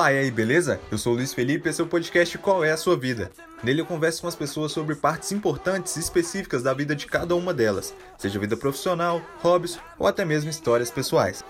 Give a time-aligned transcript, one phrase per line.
[0.00, 0.80] Opa, e aí, beleza?
[0.90, 3.30] Eu sou o Luiz Felipe e esse é o podcast Qual é a Sua Vida?
[3.62, 7.36] Nele eu converso com as pessoas sobre partes importantes e específicas da vida de cada
[7.36, 11.44] uma delas, seja vida profissional, hobbies ou até mesmo histórias pessoais.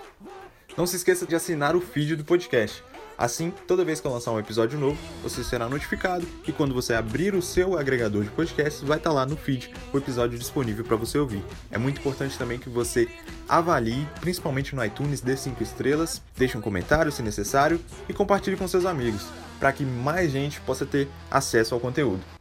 [0.75, 2.83] Não se esqueça de assinar o feed do podcast.
[3.21, 6.95] Assim, toda vez que eu lançar um episódio novo, você será notificado e quando você
[6.95, 10.95] abrir o seu agregador de podcasts, vai estar lá no feed o episódio disponível para
[10.95, 11.43] você ouvir.
[11.69, 13.07] É muito importante também que você
[13.47, 18.67] avalie, principalmente no iTunes, dê 5 estrelas, deixe um comentário se necessário e compartilhe com
[18.67, 19.27] seus amigos,
[19.59, 22.40] para que mais gente possa ter acesso ao conteúdo.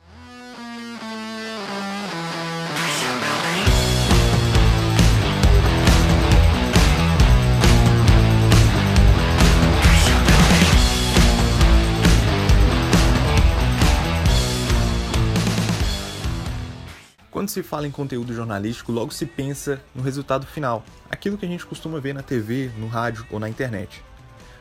[17.41, 21.49] Quando se fala em conteúdo jornalístico, logo se pensa no resultado final, aquilo que a
[21.49, 24.05] gente costuma ver na TV, no rádio ou na internet.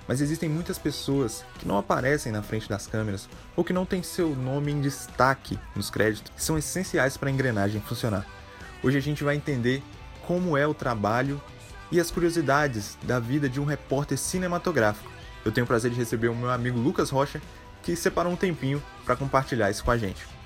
[0.07, 4.01] Mas existem muitas pessoas que não aparecem na frente das câmeras ou que não têm
[4.01, 8.25] seu nome em destaque nos créditos, que são essenciais para a engrenagem funcionar.
[8.81, 9.83] Hoje a gente vai entender
[10.25, 11.41] como é o trabalho
[11.91, 15.11] e as curiosidades da vida de um repórter cinematográfico.
[15.43, 17.41] Eu tenho o prazer de receber o meu amigo Lucas Rocha,
[17.83, 20.38] que separou um tempinho para compartilhar isso com a gente.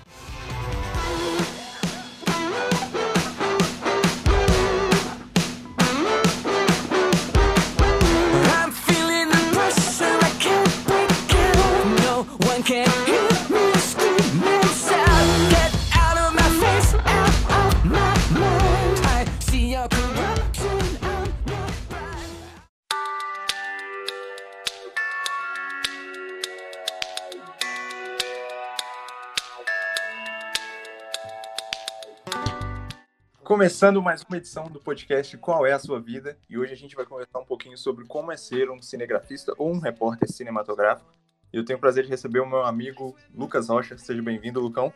[33.53, 36.35] Começando mais uma edição do podcast Qual é a Sua Vida?
[36.49, 39.71] E hoje a gente vai conversar um pouquinho sobre como é ser um cinegrafista ou
[39.71, 41.13] um repórter cinematográfico.
[41.53, 43.95] E eu tenho o prazer de receber o meu amigo Lucas Rocha.
[43.95, 44.91] Seja bem-vindo, Lucão.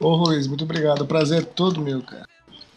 [0.00, 1.02] Ô Luiz, muito obrigado.
[1.02, 2.26] O prazer é todo meu, cara.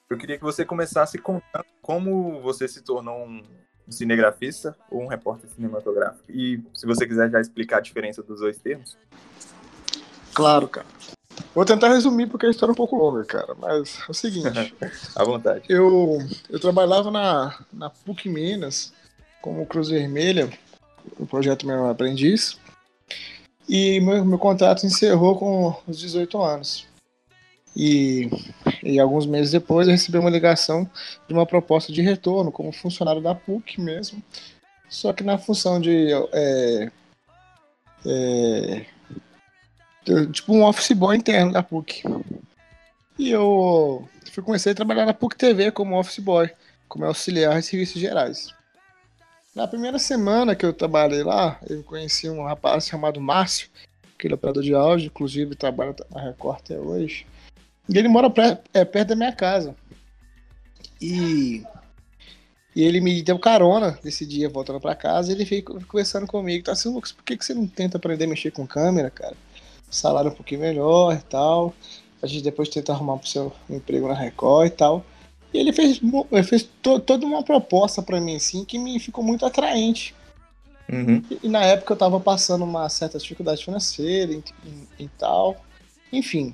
[0.07, 3.41] Eu queria que você começasse contando como você se tornou um
[3.89, 6.31] cinegrafista ou um repórter cinematográfico.
[6.31, 8.95] E se você quiser já explicar a diferença dos dois termos.
[10.35, 10.85] Claro, cara.
[11.55, 13.55] Vou tentar resumir porque a história é um pouco longa, cara.
[13.57, 14.75] Mas é o seguinte:
[15.16, 15.63] À vontade.
[15.69, 18.93] eu, eu trabalhava na, na PUC Minas
[19.41, 20.49] como Cruz Vermelha,
[21.17, 22.57] o projeto Meu Aprendiz.
[23.69, 26.85] E meu, meu contrato encerrou com os 18 anos.
[27.75, 28.29] E,
[28.83, 30.89] e alguns meses depois eu recebi uma ligação
[31.27, 34.21] de uma proposta de retorno como funcionário da PUC mesmo.
[34.88, 36.91] Só que na função de é,
[38.05, 38.85] é, de-
[40.31, 42.03] tipo um office boy interno da PUC.
[43.17, 46.49] E eu fui comecei a trabalhar na PUC TV como office boy,
[46.88, 48.53] como auxiliar de serviços gerais.
[49.55, 53.69] Na primeira semana que eu trabalhei lá, eu conheci um rapaz chamado Márcio,
[54.17, 57.25] que ele é operador de áudio, inclusive trabalha na Record até hoje.
[57.88, 59.73] E ele mora pré- é, perto da minha casa.
[61.01, 61.63] E,
[62.75, 66.65] e ele me deu carona nesse dia voltando pra casa ele veio conversando comigo.
[66.65, 69.35] Tá assim, Lucas, por que, que você não tenta aprender a mexer com câmera, cara?
[69.90, 71.73] Salário um pouquinho melhor e tal.
[72.22, 75.06] A gente depois tenta arrumar pro seu emprego na Record e tal.
[75.53, 76.01] E ele fez,
[76.31, 80.13] ele fez to- toda uma proposta pra mim, assim, que me ficou muito atraente.
[80.91, 81.22] Uhum.
[81.31, 85.56] E, e na época eu tava passando uma certa dificuldade financeira e, e- e tal.
[86.12, 86.53] Enfim.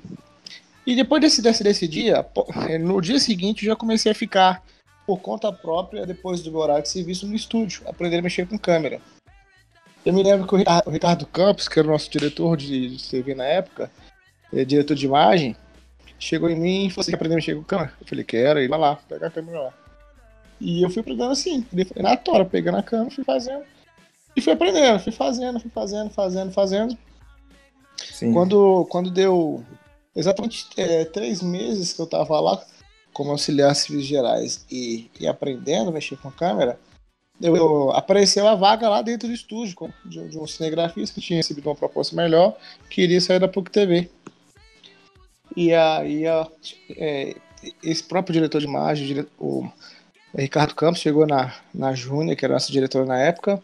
[0.86, 2.26] E depois desse, desse, desse dia,
[2.68, 4.62] eh, no dia seguinte eu já comecei a ficar
[5.06, 8.58] por conta própria, depois do meu horário de serviço, no estúdio, aprender a mexer com
[8.58, 9.00] câmera.
[10.04, 13.44] Eu me lembro que o Ricardo, Campos, que era o nosso diretor de, TV na
[13.44, 13.90] época,
[14.52, 15.56] eh, diretor de imagem,
[16.18, 17.92] chegou em mim e falou: quer aprender a mexer com câmera?
[18.00, 19.74] Eu falei: Quero, e lá lá, pegar a câmera lá.
[20.60, 23.64] E eu fui aprendendo assim, foi na tora, pegando a câmera, fui fazendo.
[24.34, 26.98] E fui aprendendo, fui fazendo, fui fazendo, fazendo, fazendo.
[27.96, 28.32] Sim.
[28.32, 29.64] Quando, quando deu
[30.14, 32.62] exatamente é, três meses que eu tava lá
[33.12, 36.78] como auxiliar civis gerais e, e aprendendo a mexer com câmera,
[37.42, 41.38] eu, eu- apareceu a vaga lá dentro do estúdio de, de um cinegrafista que tinha
[41.38, 42.56] recebido uma proposta melhor,
[42.88, 44.08] que iria sair da PUC TV.
[45.56, 46.24] E aí
[46.96, 47.34] é,
[47.82, 49.68] esse próprio diretor de imagem, o
[50.34, 53.62] Ricardo Campos, chegou na, na Júnia, que era nossa diretora na época,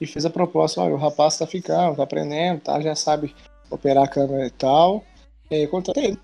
[0.00, 3.34] e fez a proposta, olha, o rapaz tá ficando, tá aprendendo, tá, já sabe
[3.70, 5.04] operar a câmera e tal.
[5.50, 6.18] Eu contratei ele.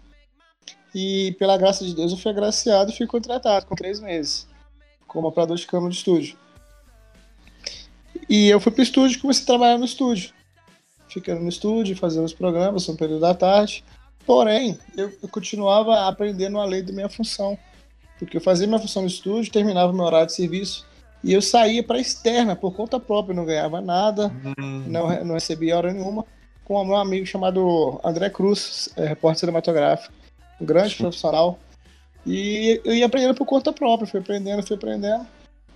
[0.95, 4.47] E pela graça de Deus eu fui agraciado e fui contratado com três meses
[5.07, 6.37] como operador de câmera de estúdio.
[8.29, 10.31] E eu fui pro estúdio e comecei a trabalhar no estúdio.
[11.09, 13.85] Ficando no estúdio, fazendo os programas no período da tarde.
[14.27, 17.57] Porém, eu, eu continuava aprendendo a lei da minha função.
[18.19, 20.87] Porque eu fazia minha função no estúdio, terminava meu horário de serviço,
[21.23, 25.77] E eu saía para externa por conta própria, não ganhava nada, Hum, não, não recebia
[25.77, 26.25] hora nenhuma,
[26.65, 30.13] com meu amigo chamado André Cruz, é, repórter cinematográfico,
[30.61, 31.03] um grande Sim.
[31.03, 31.59] profissional.
[32.27, 35.27] E eu ia aprendendo por conta própria, fui aprendendo, fui aprendendo.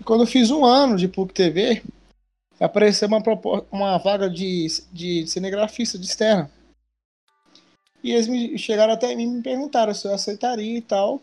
[0.01, 1.83] E quando eu fiz um ano de PUC TV,
[2.61, 3.23] apareceu uma,
[3.73, 6.51] uma vaga de, de cinegrafista de externa.
[8.03, 11.23] E eles me chegaram até mim e me perguntaram se eu aceitaria e tal.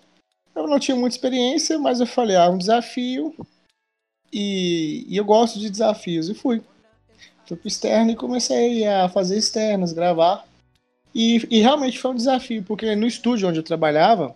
[0.56, 3.36] Eu não tinha muita experiência, mas eu falei, ah, um desafio.
[4.34, 6.30] E, e eu gosto de desafios.
[6.30, 6.62] E fui.
[7.46, 10.46] Fui pro externo e comecei a fazer externas, gravar.
[11.16, 14.36] E, e realmente foi um desafio, porque no estúdio onde eu trabalhava,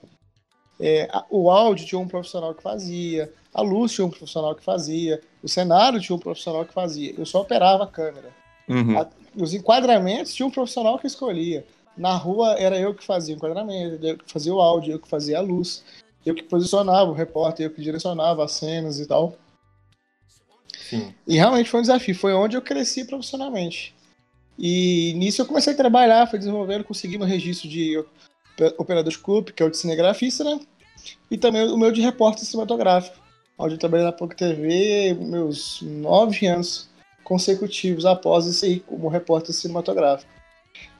[0.80, 5.22] é, o áudio tinha um profissional que fazia, a luz tinha um profissional que fazia,
[5.44, 7.14] o cenário tinha um profissional que fazia.
[7.18, 8.30] Eu só operava a câmera.
[8.68, 9.00] uhum.
[9.00, 11.66] A- os enquadramentos tinha um profissional que escolhia.
[11.96, 15.08] Na rua era eu que fazia o enquadramento, eu que fazia o áudio, eu que
[15.08, 15.84] fazia a luz,
[16.26, 19.36] eu que posicionava o repórter, eu que direcionava as cenas e tal.
[20.90, 21.14] Sim.
[21.28, 23.94] E realmente foi um desafio, foi onde eu cresci profissionalmente.
[24.60, 29.18] E nisso eu comecei a trabalhar, fui desenvolvendo, consegui meu registro de op- operador de
[29.18, 30.60] clube, que é o de cinegrafista, né?
[31.30, 33.18] E também o meu de repórter cinematográfico,
[33.58, 36.90] onde eu trabalhei na PUC TV meus nove anos
[37.24, 40.32] consecutivos após isso aí, como repórter cinematográfico.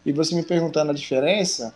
[0.06, 1.74] E você me perguntando a diferença,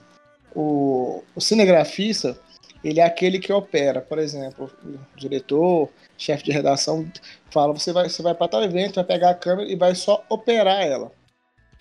[0.55, 2.39] o, o cinegrafista,
[2.83, 7.11] ele é aquele que opera, por exemplo, o diretor, chefe de redação,
[7.49, 10.23] fala, você vai, você vai para tal evento, vai pegar a câmera e vai só
[10.29, 11.11] operar ela.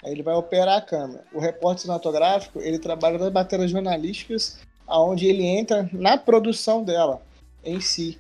[0.03, 1.25] Aí ele vai operar a câmera.
[1.33, 7.23] O repórter cinematográfico, ele trabalha nas matérias jornalísticas, aonde ele entra na produção dela,
[7.65, 8.19] em si.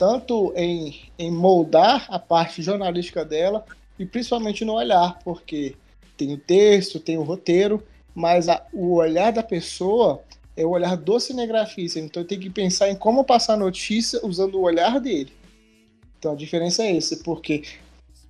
[0.00, 3.66] Tanto em, em moldar a parte jornalística dela,
[3.98, 5.76] e principalmente no olhar, porque
[6.16, 10.22] tem o texto, tem o roteiro, mas a- o olhar da pessoa
[10.56, 12.00] é o olhar do cinegrafista.
[12.00, 15.34] Então tem que pensar em como passar a notícia usando o olhar dele.
[16.18, 17.64] Então a diferença é essa, porque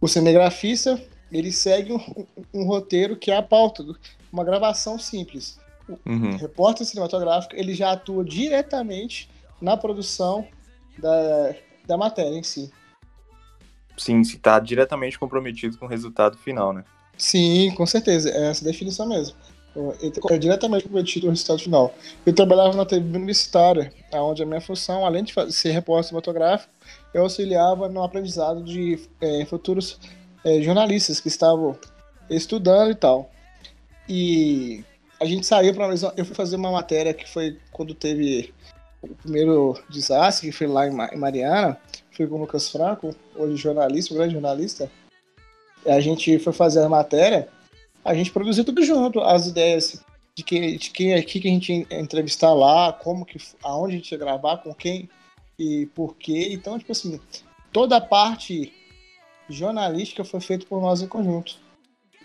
[0.00, 1.00] o cinegrafista
[1.30, 3.86] ele segue um, um roteiro que é a pauta,
[4.32, 5.56] uma gravação simples.
[6.04, 6.34] Uhum.
[6.34, 9.30] O repórter cinematográfico ele já atua diretamente
[9.60, 10.48] na produção
[11.00, 11.54] da,
[11.86, 12.70] da matéria em si.
[13.96, 16.84] Sim, se tá diretamente comprometido com o resultado final, né?
[17.18, 19.36] Sim, com certeza, é essa definição mesmo.
[20.30, 21.94] É diretamente comprometido com o resultado final.
[22.24, 26.72] Eu trabalhava na TV universitária, onde a minha função, além de ser repórter cinematográfico,
[27.14, 29.98] eu auxiliava no aprendizado de é, futuros
[30.44, 31.78] é, jornalistas que estavam
[32.28, 33.30] estudando e tal.
[34.08, 34.84] E
[35.20, 38.52] a gente saiu para eu fui fazer uma matéria que foi quando teve
[39.02, 41.80] o primeiro desastre, que foi lá em Ma- em Mariana,
[42.12, 44.90] fui com o Lucas Franco, hoje jornalista, um grande jornalista.
[45.86, 47.48] A gente foi fazer a matéria,
[48.04, 50.04] a gente produziu tudo junto, as ideias
[50.36, 53.96] de quem, de quem aqui que a gente ia entrevistar lá, como que, aonde a
[53.96, 55.08] gente ia gravar, com quem
[55.58, 56.48] e por quê.
[56.52, 57.18] Então, tipo assim,
[57.72, 58.72] toda a parte
[59.48, 61.56] jornalística foi feita por nós em conjunto.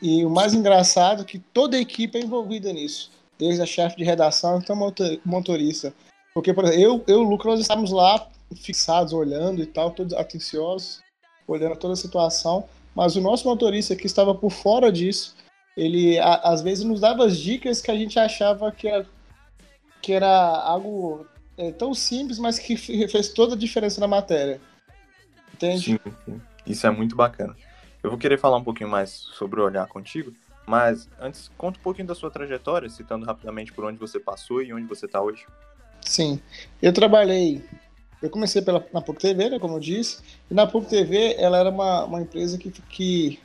[0.01, 3.95] E o mais engraçado é que toda a equipe é envolvida nisso, desde a chefe
[3.97, 5.93] de redação até o motor- motorista.
[6.35, 8.27] Porque, por exemplo, eu, eu e o Lucas, nós estávamos lá
[8.57, 11.01] fixados, olhando e tal, todos atenciosos,
[11.47, 12.67] olhando toda a situação.
[12.93, 15.33] Mas o nosso motorista que estava por fora disso,
[15.77, 19.07] ele a- às vezes nos dava as dicas que a gente achava que era,
[20.01, 21.25] que era algo
[21.57, 24.59] é, tão simples, mas que fe- fez toda a diferença na matéria.
[25.53, 25.97] Entende?
[26.25, 26.41] Sim.
[26.67, 27.55] Isso é muito bacana.
[28.03, 30.33] Eu vou querer falar um pouquinho mais sobre o olhar contigo,
[30.67, 34.73] mas antes, conta um pouquinho da sua trajetória, citando rapidamente por onde você passou e
[34.73, 35.45] onde você está hoje.
[36.15, 36.39] Sim.
[36.81, 37.61] Eu trabalhei.
[38.21, 40.23] Eu comecei pela, na PUC TV, né, como eu disse.
[40.49, 43.37] E na PUC TV, ela era uma, uma empresa que, que,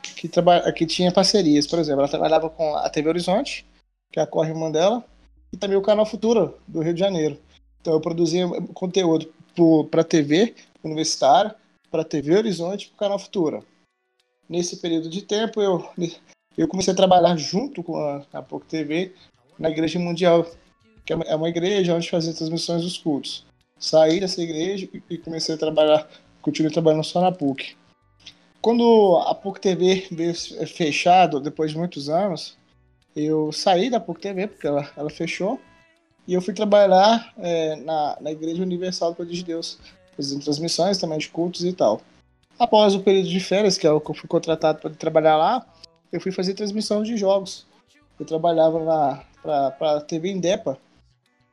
[0.00, 1.66] que, traba, que tinha parcerias.
[1.66, 3.66] Por exemplo, ela trabalhava com a TV Horizonte,
[4.10, 5.04] que é a corre irmã dela,
[5.52, 7.38] e também o Canal Futura, do Rio de Janeiro.
[7.82, 9.30] Então eu produzia conteúdo
[9.90, 11.54] para TV universitária,
[11.90, 13.62] para TV Horizonte e para o Canal Futura.
[14.48, 15.86] Nesse período de tempo, eu,
[16.56, 19.14] eu comecei a trabalhar junto com a, a PUC TV
[19.58, 20.46] na Igreja Mundial
[21.04, 23.44] que é uma igreja onde fazia transmissões dos cultos.
[23.78, 26.08] Saí dessa igreja e comecei a trabalhar,
[26.40, 27.76] continuei trabalhando só na PUC.
[28.60, 30.34] Quando a PUC TV veio
[30.68, 32.56] fechado, depois de muitos anos,
[33.14, 35.60] eu saí da PUC TV, porque ela, ela fechou,
[36.26, 39.78] e eu fui trabalhar é, na, na Igreja Universal do Poder de Deus,
[40.14, 42.00] fazendo transmissões também de cultos e tal.
[42.56, 45.66] Após o período de férias, que é o que eu fui contratado para trabalhar lá,
[46.12, 47.66] eu fui fazer transmissão de jogos.
[48.20, 50.78] Eu trabalhava para a TV Indepa,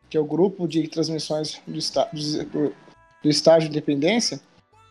[0.09, 2.09] que é o grupo de transmissões do, está,
[2.51, 2.73] do,
[3.23, 3.83] do estágio de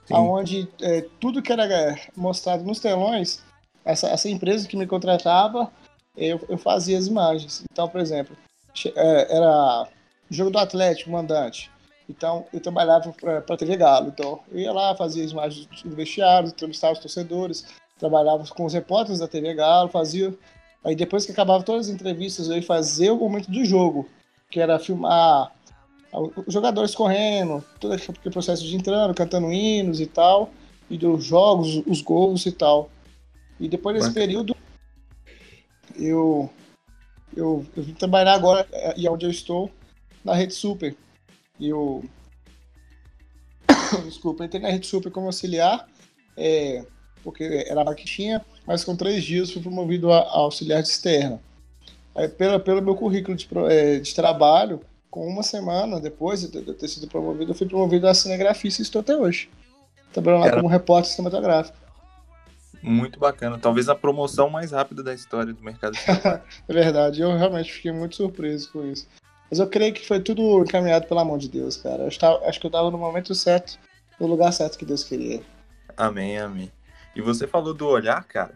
[0.06, 0.14] Sim.
[0.14, 3.42] onde é, tudo que era mostrado nos telões,
[3.84, 5.70] essa, essa empresa que me contratava,
[6.16, 7.64] eu, eu, fazia as imagens.
[7.70, 8.36] Então, por exemplo,
[9.28, 9.88] era
[10.30, 11.70] jogo do Atlético, mandante.
[12.08, 14.08] Então, eu trabalhava para a TV Galo.
[14.08, 17.66] Então, eu ia lá, fazia as imagens do vestiário, entrevistava os torcedores,
[17.98, 20.34] trabalhava com os repórteres da TV Galo, fazia.
[20.82, 24.08] Aí, depois que acabava todas as entrevistas, eu ia fazer o momento do jogo,
[24.50, 25.52] que era filmar
[26.46, 30.50] os jogadores correndo, todo aquele processo de entrando, cantando hinos e tal,
[30.88, 32.90] e dos jogos, os gols e tal.
[33.60, 34.26] E depois desse Bacana.
[34.26, 34.56] período,
[35.96, 36.50] eu,
[37.36, 39.70] eu, eu vim trabalhar agora, é, e é onde eu estou,
[40.24, 40.96] na Rede Super.
[41.60, 42.04] E eu.
[44.06, 45.86] Desculpa, entrei na Rede Super como auxiliar,
[46.36, 46.86] é,
[47.22, 50.88] porque era a que tinha, mas com três dias fui promovido a, a auxiliar de
[50.88, 51.40] externa.
[52.18, 56.74] Aí, pelo, pelo meu currículo de, é, de trabalho, com uma semana depois de eu
[56.74, 59.48] ter sido promovido, eu fui promovido a cinegrafista e estou até hoje.
[60.12, 61.78] Trabalhando lá como repórter cinematográfico.
[62.82, 63.58] Muito bacana.
[63.58, 65.96] Talvez a promoção mais rápida da história do mercado.
[66.68, 69.06] É verdade, eu realmente fiquei muito surpreso com isso.
[69.50, 72.02] Mas eu creio que foi tudo encaminhado pela mão de Deus, cara.
[72.02, 73.78] Eu estava- acho que eu estava no momento certo,
[74.20, 75.40] no lugar certo que Deus queria.
[75.96, 76.70] amém, amém.
[77.16, 78.52] E você falou do olhar, cara.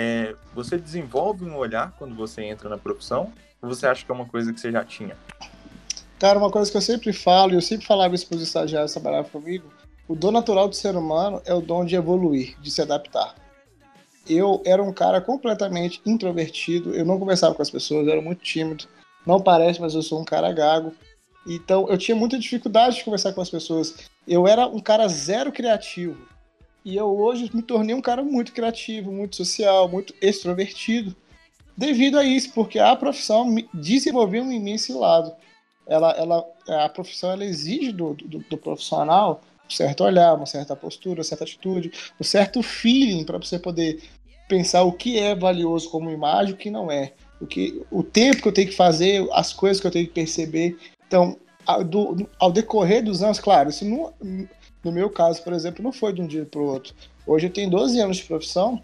[0.00, 3.32] É, você desenvolve um olhar quando você entra na profissão?
[3.60, 5.16] Ou você acha que é uma coisa que você já tinha?
[6.20, 8.94] Cara, uma coisa que eu sempre falo, e eu sempre falava isso para os estagiários
[8.94, 9.68] que trabalhavam comigo,
[10.06, 13.34] o dom natural do ser humano é o dom de evoluir, de se adaptar.
[14.24, 18.40] Eu era um cara completamente introvertido, eu não conversava com as pessoas, eu era muito
[18.40, 18.84] tímido.
[19.26, 20.94] Não parece, mas eu sou um cara gago.
[21.44, 23.96] Então, eu tinha muita dificuldade de conversar com as pessoas.
[24.28, 26.16] Eu era um cara zero criativo.
[26.84, 31.14] E eu hoje me tornei um cara muito criativo, muito social, muito extrovertido.
[31.76, 35.34] Devido a isso, porque a profissão desenvolveu em mim esse lado
[35.88, 36.44] ela, ela,
[36.84, 41.24] a profissão ela exige do, do, do profissional um certo olhar, uma certa postura, uma
[41.24, 44.02] certa atitude, um certo feeling para você poder
[44.48, 47.12] pensar o que é valioso como imagem o que não é.
[47.40, 50.12] O, que, o tempo que eu tenho que fazer, as coisas que eu tenho que
[50.12, 50.76] perceber.
[51.06, 54.12] Então, ao, do- ao decorrer dos anos, claro, isso não,
[54.84, 56.94] no meu caso, por exemplo, não foi de um dia para o outro.
[57.26, 58.82] Hoje eu tenho 12 anos de profissão,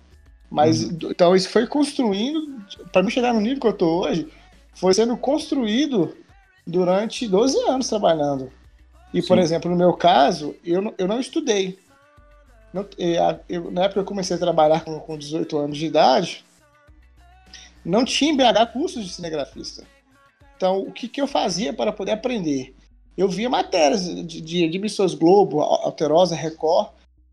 [0.51, 2.61] mas então isso foi construindo,
[2.93, 4.29] para mim chegar no nível que eu estou hoje,
[4.75, 6.17] foi sendo construído
[6.67, 8.51] durante 12 anos trabalhando.
[9.13, 9.43] E, por Sim.
[9.45, 11.79] exemplo, no meu caso, eu não, eu não estudei.
[12.73, 12.87] Não-
[13.49, 16.45] eu- na época que eu comecei a trabalhar com, com 18 anos de idade,
[17.85, 19.85] não tinha em BH cursos de cinegrafista.
[20.57, 22.75] Então, o que, que eu fazia para poder aprender?
[23.17, 26.91] Eu via matérias de, de, emissoras Globo, Alterosa, Record,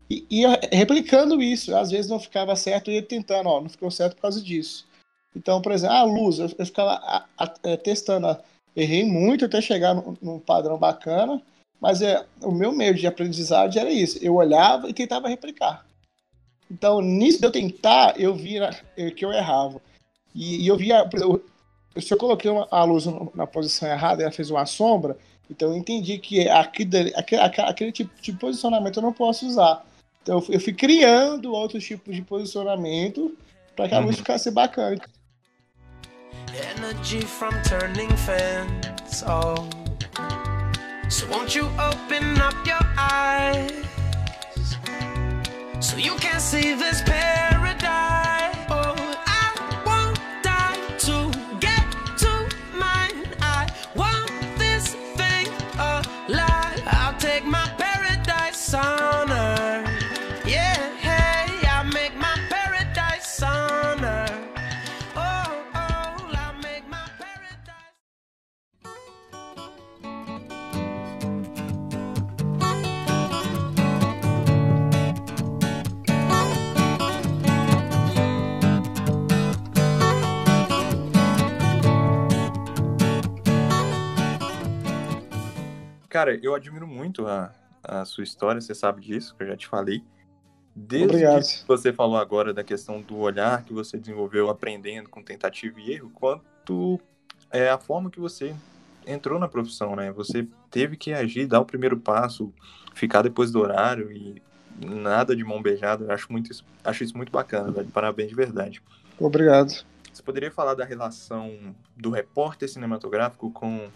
[0.08, 1.74] e ia replicando isso.
[1.74, 4.86] Às vezes não ficava certo, ia tentando, ó, não ficou certo por causa disso.
[5.34, 8.36] Então, por exemplo, a luz, eu, eu ficava a- a- é, testando,
[8.76, 11.42] errei muito até chegar num, padrão bacana,
[11.80, 14.18] mas é, o meu meio de aprendizagem era isso.
[14.22, 15.84] Eu olhava e tentava replicar.
[16.70, 19.80] Então, nisso de eu tentar, eu via eh, que eu errava.
[20.34, 21.44] E, e eu via, por exemplo,
[22.00, 25.18] se eu coloquei uma- a luz na posição errada e ela fez uma sombra,
[25.50, 29.84] então eu entendi que aquele, aquele, tipo de posicionamento eu não posso usar.
[30.22, 33.36] Então eu fui, eu fui criando outros tipos de posicionamento
[33.74, 34.18] para que a luz Uhum.
[34.18, 34.96] ficasse bacana.
[36.76, 39.24] Energy from turning fans.
[39.26, 39.68] Oh.
[41.08, 43.84] So won't you open up your eyes
[45.80, 47.51] so you can see this paradise?
[86.12, 87.50] Cara, eu admiro muito a,
[87.82, 90.04] a sua história, você sabe disso, que eu já te falei.
[90.76, 91.42] Desde Obrigado.
[91.42, 95.90] que você falou agora da questão do olhar que você desenvolveu aprendendo com tentativa e
[95.90, 97.00] erro, quanto
[97.50, 98.54] é a forma que você
[99.06, 100.12] entrou na profissão, né?
[100.12, 102.52] Você teve que agir, dar o primeiro passo,
[102.92, 104.42] ficar depois do horário e
[104.86, 106.04] nada de mão beijada.
[106.04, 107.88] Eu acho, muito isso, acho isso muito bacana, velho.
[107.88, 108.82] Parabéns de verdade.
[109.18, 109.82] Obrigado.
[110.12, 113.88] Você poderia falar da relação do repórter cinematográfico com,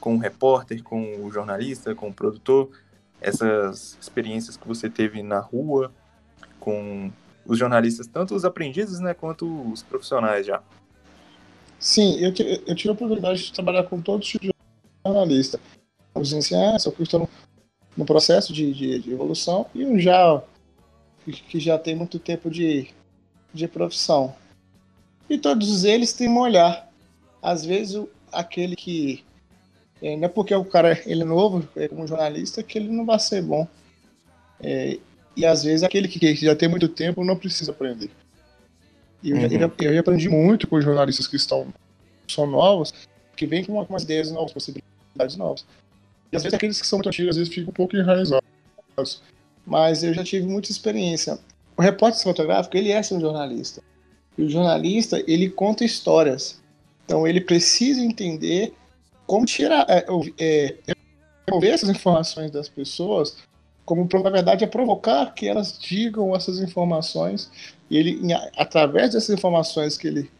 [0.00, 2.70] com o repórter, com o jornalista, com o produtor?
[3.20, 5.92] Essas experiências que você teve na rua
[6.60, 7.10] com
[7.46, 10.62] os jornalistas, tanto os aprendizes, né, quanto os profissionais já.
[11.78, 12.32] Sim, eu,
[12.66, 14.52] eu tive a oportunidade de trabalhar com todos os tipos de
[15.06, 15.60] jornalista.
[16.14, 17.28] Os ciência, que estão
[17.96, 20.42] no, processo de, de, de evolução, e um já
[21.24, 22.88] que, já tem muito tempo de,
[23.54, 24.34] de profissão.
[25.30, 26.90] E todos eles têm um olhar.
[27.40, 28.02] Às vezes,
[28.32, 29.24] aquele que
[30.02, 33.04] É, não é porque o cara ele é novo, é como jornalista, que ele não
[33.04, 33.66] vai ser bom.
[34.60, 34.98] É,
[35.36, 38.10] e às vezes aquele que, que já tem muito tempo não precisa aprender.
[39.22, 39.48] E eu, Uhum.
[39.48, 41.66] já, eu já aprendi muito com os jornalistas que estão
[42.28, 42.92] são novos,
[43.36, 45.64] que vêm com uma- com umas ideias novas, possibilidades novas.
[46.30, 48.42] E às vezes aqueles que são muito antigos, às vezes ficam um pouco enraizados.
[49.66, 51.38] Mas eu já tive muita experiência.
[51.76, 53.82] O repórter fotográfico, ele é um jornalista.
[54.36, 56.60] E o jornalista, ele conta histórias.
[57.04, 58.74] Então ele precisa entender
[59.28, 60.06] como tirar, é,
[60.38, 60.74] é,
[61.46, 63.36] remover essas informações das pessoas,
[63.84, 67.50] como na verdade é provocar que elas digam essas informações.
[67.90, 68.20] E ele,
[68.56, 70.30] através dessas informações que ele,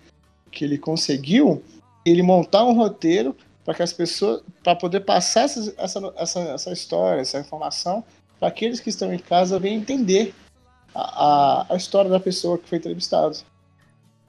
[0.51, 1.63] que ele conseguiu,
[2.05, 6.73] ele montar um roteiro para que as pessoas, para poder passar essas- essa, essa, essa
[6.73, 8.03] história, essa informação,
[8.39, 10.35] para aqueles que estão em casa venham entender
[10.95, 13.37] a, a, a história da pessoa que foi entrevistada.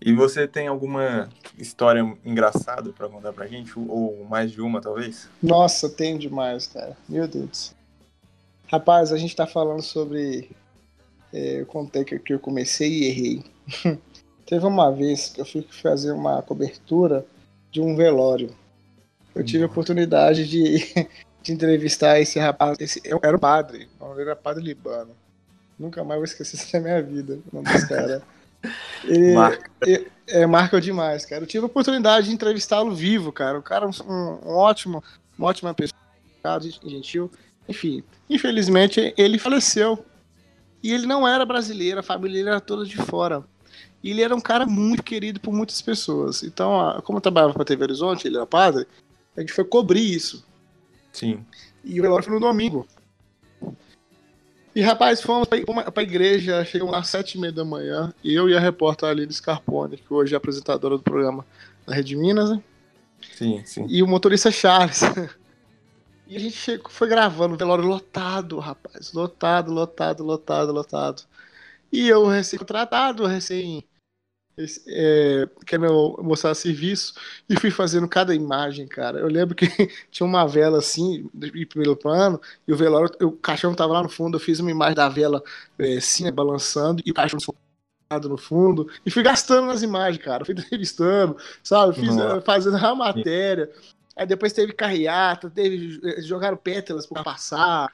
[0.01, 3.77] E você tem alguma história engraçada pra contar pra gente?
[3.77, 5.29] Ou mais de uma, talvez?
[5.44, 6.96] Nossa, tem demais, cara.
[7.08, 7.75] Meu Deus.
[8.68, 10.50] Rapaz, a gente tá falando sobre.
[11.34, 13.44] é, eu contei que, eu comecei e errei.
[14.46, 17.25] Teve uma vez que eu fui fazer uma cobertura
[17.72, 18.56] de um velório.
[19.36, 21.08] Eu tive a oportunidade de,
[21.44, 22.77] de entrevistar esse rapaz.
[22.79, 23.88] Esse, eu era o padre.
[24.00, 25.12] O nome era Padre Libano.
[25.77, 27.39] Nunca mais vou esquecer isso da minha vida.
[27.51, 28.24] O nome desse cara.
[29.03, 29.69] Ele, Marca.
[30.27, 31.43] é, marca demais, cara.
[31.43, 33.57] Eu tive a oportunidade de entrevistá-lo vivo, cara.
[33.57, 35.03] O cara é um, um ótimo,
[35.37, 35.99] uma ótima pessoa,
[36.85, 37.31] gentil.
[37.67, 40.03] Enfim, infelizmente ele faleceu.
[40.81, 43.43] E ele não era brasileiro, a família era toda de fora.
[44.01, 46.41] E ele era um cara muito querido por muitas pessoas.
[46.43, 48.87] Então, a- como eu trabalhava pra TV Horizonte, ele era padre,
[49.35, 50.45] a gente foi cobrir isso.
[51.11, 51.45] Sim.
[51.83, 52.87] E o velório foi no domingo.
[54.79, 58.33] E rapaz, fomos pra, pra, pra igreja, chegamos às sete e meia da manhã, e
[58.33, 61.45] eu e a repórter Aline Scarpone, que hoje é apresentadora do programa
[61.86, 62.63] da Rede Minas, né?
[63.33, 63.86] Sim, sim.
[63.89, 65.01] e o motorista Charles.
[66.31, 69.13] E a gente chegou, foi gravando, velório lotado, rapaz.
[69.13, 71.24] Lotado, lotado, lotado, lotado.
[71.92, 73.83] E eu recém-contratado, recém.
[74.63, 77.13] Esse, É, querendo mostrar serviço,
[77.50, 79.19] e fui fazendo cada imagem, cara.
[79.19, 79.65] Eu lembro que
[80.11, 84.09] tinha uma vela assim, em primeiro plano, e o velório, o caixão tava lá no
[84.09, 84.35] fundo.
[84.37, 85.43] Eu fiz uma imagem da vela
[85.77, 87.39] é, assim, né, balançando, e o caixão
[88.24, 90.43] no fundo, e fui gastando nas imagens, cara.
[90.45, 91.95] Fui entrevistando, sabe?
[91.95, 92.37] Fiz, Nossa.
[92.37, 93.69] eh, fazendo a matéria.
[94.15, 96.00] Aí depois teve carreata, teve.
[96.03, 97.93] eh, Jogaram pétalas pra passar,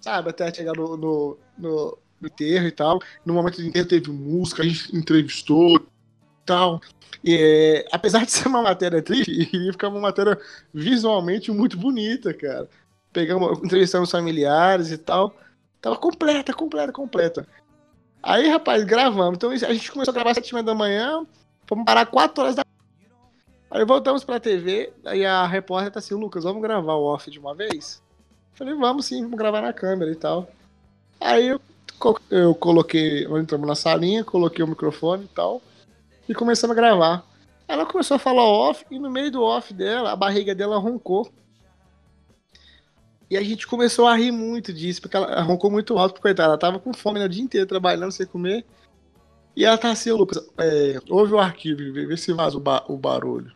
[0.00, 0.30] sabe?
[0.30, 3.00] Até chegar no, no- no enterro e tal.
[3.24, 5.82] No momento do enterro teve música, a gente entrevistou e
[6.44, 6.80] tal.
[7.22, 10.38] E, eh, apesar de ser uma matéria triste, iria ficar uma matéria
[10.72, 12.68] visualmente muito bonita, cara.
[13.12, 15.34] Pegamos, entrevistamos familiares e tal.
[15.80, 17.46] Tava completa, completa, completa.
[18.22, 19.36] Aí, rapaz, gravamos.
[19.36, 21.26] Então a gente começou a gravar às sete e meia da manhã.
[21.66, 22.64] Fomos parar 4 horas da
[23.70, 27.38] Aí voltamos pra TV, aí a repórter tá assim, Lucas, vamos gravar o off de
[27.38, 28.02] uma vez?
[28.52, 30.50] Falei, vamos sim, vamos gravar na câmera e tal.
[31.20, 31.60] Aí eu,
[32.30, 35.60] eu coloquei, nós entramos na salinha, coloquei o microfone e tal,
[36.28, 37.26] e começamos a gravar.
[37.68, 41.30] Ela começou a falar off, e no meio do off dela, a barriga dela roncou.
[43.30, 46.48] E a gente começou a rir muito disso, porque ela roncou muito alto, porque coitada,
[46.48, 48.64] ela tava com fome né, o dia inteiro trabalhando sem comer.
[49.54, 52.96] E ela tá assim, Lucas, é, ouve o arquivo, vê, se vaza o, ba- o
[52.96, 53.52] barulho.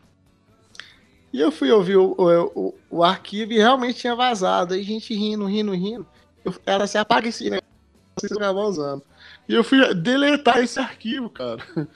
[1.33, 4.73] E eu fui ouvir o, o, o- arquivo e realmente tinha vazado.
[4.73, 6.07] Aí gente rindo, rindo, rindo.
[6.45, 7.74] Eu- ela se apaga esse negócio
[8.15, 9.03] que você tava usando.
[9.47, 11.61] E eu fui deletar esse arquivo, cara.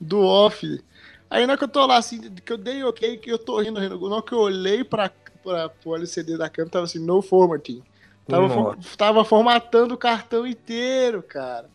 [0.00, 0.82] Do off.
[1.30, 3.60] Aí na hora que eu tô lá, assim, que eu dei ok, que eu tô
[3.60, 3.98] rindo, rindo.
[4.08, 5.10] Na hora que eu olhei pra,
[5.42, 7.82] pra, pro LCD da câmera, tava assim, no formatting.
[8.26, 11.68] Tava, for- tava formatando o cartão inteiro, cara.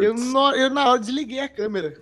[0.00, 2.00] Eu, no- eu na hora desliguei a câmera.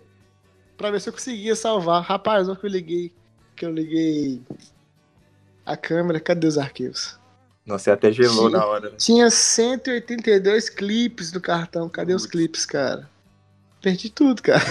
[0.76, 2.02] Pra ver se eu conseguia salvar.
[2.02, 3.12] Rapaz, na hora que eu liguei.
[3.56, 4.42] Que eu liguei
[5.64, 7.18] a câmera, cadê os arquivos?
[7.66, 8.53] Nossa, você até gelou Sim.
[8.57, 8.90] na hora.
[8.90, 8.96] né?
[8.98, 11.88] Tinha 182 clipes no cartão.
[11.88, 12.31] Cadê os Putz.
[12.33, 13.09] clipes, cara?
[13.81, 14.61] Perdi tudo, cara.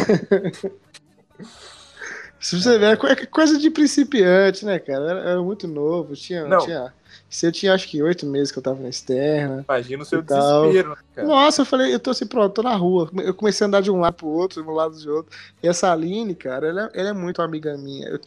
[2.39, 5.09] Se você ver, é co- é coisa de principiante, né, cara?
[5.11, 6.13] Era, era muito novo.
[6.13, 6.57] Tinha, Não.
[6.59, 6.93] tinha.
[7.29, 9.63] Se eu tinha acho que oito meses que eu tava na externa.
[9.67, 10.63] Imagina o seu tal.
[10.63, 11.27] desespero, né, cara?
[11.27, 13.09] Nossa, eu falei, eu tô assim, pronto, tô na rua.
[13.23, 15.31] Eu comecei a andar de um lado pro outro, de um lado de outro.
[15.63, 18.07] E essa Aline, cara, ela, ela é muito amiga minha.
[18.09, 18.19] Eu,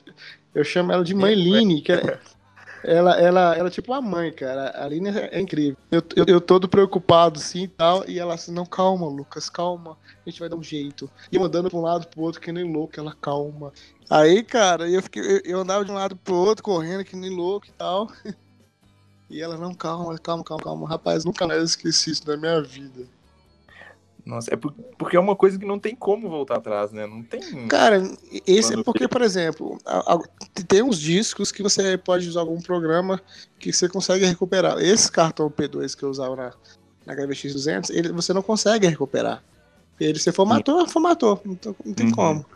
[0.54, 2.18] eu chamo ela de mãe Line, que é-
[2.86, 4.70] ela, ela, ela é tipo uma mãe, cara.
[4.70, 5.76] A Aline é, é incrível.
[5.90, 8.08] Eu, eu, eu todo preocupado, assim e tal.
[8.08, 9.98] E ela assim, não, calma, Lucas, calma.
[10.24, 11.10] A gente vai dar um jeito.
[11.30, 13.72] E eu andando pra um lado pro outro, que nem louco, ela calma.
[14.08, 17.66] Aí, cara, eu, fiquei, eu andava de um lado pro outro, correndo, que nem louco
[17.66, 18.08] e tal.
[19.28, 20.88] E ela, não, calma, calma, calma, calma.
[20.88, 23.08] Rapaz, nunca mais esqueci isso da minha vida.
[24.26, 27.06] Nossa, é por- porque é uma coisa que não tem como voltar atrás, né?
[27.06, 27.40] Não tem.
[27.68, 28.02] Cara,
[28.44, 30.20] esse é Quando porque, por exemplo, a- a-
[30.66, 33.22] tem uns discos que você pode usar algum programa
[33.56, 34.78] que você consegue recuperar.
[34.80, 36.52] Esse cartão P2 que eu usava na,
[37.06, 39.44] na HVX 200, ele, você não consegue recuperar.
[40.00, 41.40] Ele, se formatou, formatou.
[41.44, 42.12] Não, tem- não tem Uhum.
[42.12, 42.46] como.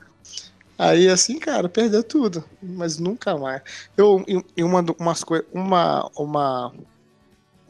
[0.77, 2.43] Aí, assim, cara, perdeu tudo.
[2.61, 3.63] Mas nunca mais.
[3.97, 6.73] Eu, em, uma, umas uma, uma,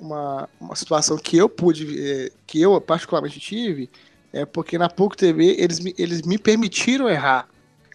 [0.00, 3.90] uma, uma situação que eu pude, eh, que eu particularmente tive,
[4.32, 7.48] é porque na PUC TV eles, me- eles me permitiram errar.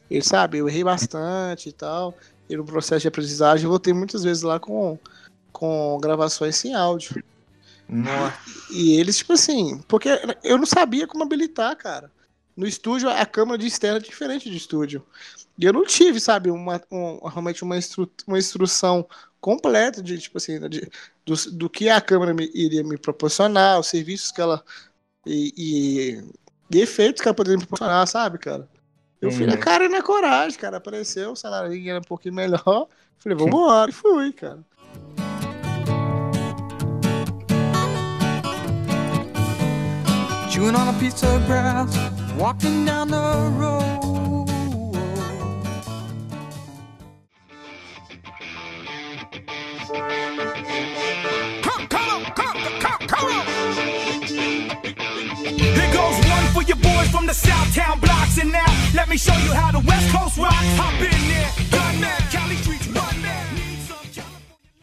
[0.10, 2.14] Eles, sabe, eu errei bastante e tal.
[2.50, 5.00] E no processo de aprendizagem eu voltei muitas vezes lá com,
[5.52, 7.24] com gravações sem áudio.
[7.88, 8.38] Nossa.
[8.72, 10.10] E eles, tipo assim, porque
[10.44, 12.12] eu não sabia como habilitar, cara.
[12.56, 15.06] No estúdio, a câmera de externa é diferente de estúdio.
[15.58, 19.08] E eu não tive, sabe, uma, um- realmente uma, instru, uma instrução
[19.46, 20.90] completa de, tipo assim, de,
[21.24, 24.64] do, do que a câmera me- iria me proporcionar, os serviços que ela.
[25.24, 28.68] E, e, e efeitos que ela poderia me proporcionar, sabe, cara?
[29.22, 29.60] Eu fui na Uhum.
[29.60, 30.78] cara e na coragem, cara.
[30.78, 32.88] Apareceu, o salário era um pouquinho melhor.
[33.20, 34.66] Falei, vambora, e fui, cara.
[40.50, 41.96] Chewing on a piece of grass,
[42.40, 43.22] walking down the
[43.60, 43.95] road.
[56.68, 60.12] Your boys from the Southtown blocks, and now let me show you how the West
[60.12, 60.56] Coast rocks.
[60.78, 63.06] Hop in there, gunman, Cali streets, man.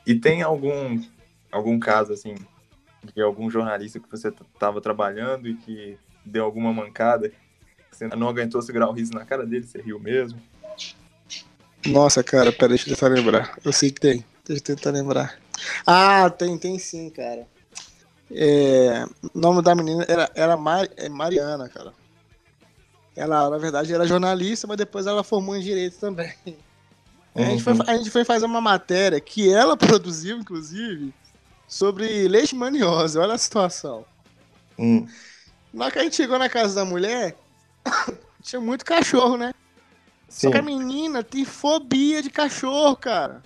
[0.07, 1.01] E tem algum,
[1.53, 2.35] algum caso, assim,
[3.15, 7.31] de algum jornalista que você t- tava trabalhando e que deu alguma mancada?
[7.91, 10.41] Você não aguentou segurar o riso na cara dele, você riu mesmo?
[11.87, 13.57] Nossa, cara, pera, deixa eu tentar lembrar.
[13.65, 14.25] Eu sei que tem.
[14.45, 15.39] Deixa eu tentar lembrar.
[15.87, 17.47] Ah, tem, tem sim, cara.
[18.35, 21.93] É, o nome da menina era, era Mar- é Mariana, cara.
[23.15, 26.33] Ela, na verdade, era jornalista, mas depois ela formou em direito também.
[27.35, 27.83] A, gente foi, Uhum.
[27.87, 31.13] a gente foi fazer uma matéria que ela produziu, inclusive,
[31.69, 33.19] sobre leishmaniose.
[33.19, 34.05] Olha a situação.
[34.79, 35.07] Hum.
[35.73, 37.37] Na hora que a gente chegou na casa da mulher,
[38.43, 39.53] tinha muito cachorro, né?
[40.29, 40.51] Só Sim.
[40.51, 43.43] que a menina tem fobia de cachorro, cara.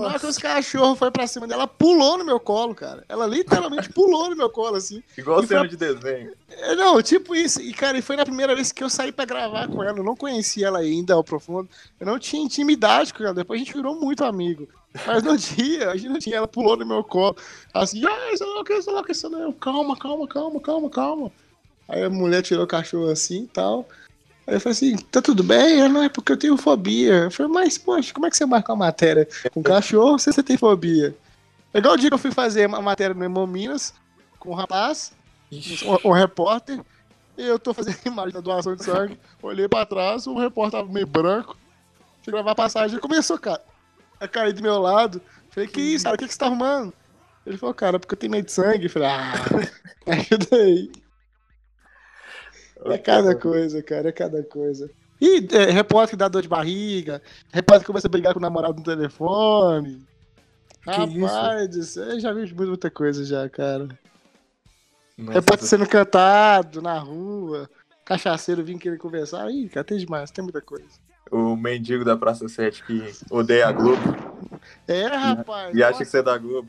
[0.00, 3.04] Na hora que os cachorros foram pra cima dela, ela pulou no meu colo, cara.
[3.08, 5.02] Ela literalmente pulou no meu colo, assim.
[5.16, 6.32] Igual cena foi- de desenho.
[6.50, 7.60] É, Não, tipo isso.
[7.60, 9.98] E, cara, e foi na primeira vez que eu saí pra gravar com ela.
[9.98, 11.68] Eu não conhecia ela ainda ao profundo.
[12.00, 13.34] Eu não tinha intimidade com ela.
[13.34, 14.68] Depois a gente virou muito amigo.
[15.06, 16.36] Mas no dia, a gente não tinha.
[16.36, 17.36] Ela pulou no meu colo.
[17.72, 19.38] Assim, ai, sei lá o que, sei lá o que, sei lá.
[19.38, 21.32] Eu, calma, calma, calma, calma, calma.
[21.88, 23.88] Aí a mulher tirou o cachorro assim e tal.
[24.46, 25.80] Aí eu falei assim, tá tudo bem?
[25.80, 27.14] Ela, não, é porque eu tenho fobia.
[27.14, 30.42] Eu falei, mas, poxa, como é que você marca uma matéria com cachorro se você
[30.42, 31.14] tem fobia?
[31.72, 33.94] É igual o dia que eu fui fazer uma matéria no Emo Minas
[34.38, 35.12] com um rapaz,
[35.50, 36.80] um, um repórter,
[37.38, 40.92] e eu tô fazendo imagem da doação de sangue, olhei pra trás, o repórter tava
[40.92, 41.56] meio branco,
[42.22, 43.62] fui gravar a passagem, começou, cara,
[44.18, 46.92] a cair do meu lado, falei, que isso, cara, o que, que você tá arrumando?
[47.46, 49.32] Ele falou, cara, porque eu tenho medo de sangue, eu falei, ah,
[50.12, 50.90] ajuda aí.
[52.86, 54.90] É cada coisa, cara, é cada coisa.
[55.20, 58.42] E é, repórter que dá dor de barriga, repórter que começa a brigar com o
[58.42, 60.04] namorado no telefone.
[60.84, 63.88] Rapaz céu, eu já vi muita, muita coisa já, cara.
[65.16, 67.70] Nossa, Repórter sendo cantado na rua,
[68.04, 69.48] cachaceiro vindo querer conversar.
[69.50, 70.88] Ih, cara, tem demais, tem muita coisa.
[71.30, 74.02] O mendigo da Praça 7 que odeia a Globo
[74.88, 75.74] É, rapaz.
[75.74, 76.68] e acha nossa, que você é da Globo.